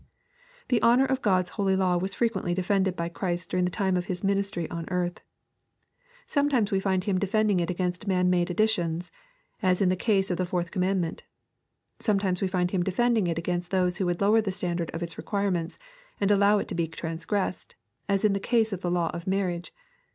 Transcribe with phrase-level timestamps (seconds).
[0.69, 4.07] The honor of God's holy law was frequently defended by Christ during the time of
[4.07, 5.19] His ministry on earth.
[6.25, 9.11] Sometimes we find Him defending it against man made additions,
[9.61, 11.21] as in the case of the fourth commandment.
[11.99, 15.19] Sometimes we find Him defending it against those who would lower the standard of its
[15.19, 15.77] requirements,
[16.19, 17.75] and allow it to be transgressed,
[18.09, 19.71] as in the case of the law of marriage.